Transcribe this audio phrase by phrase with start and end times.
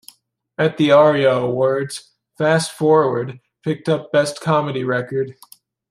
[0.57, 5.35] At the Aria Awards "Fast Forward" picked up Best Comedy Record.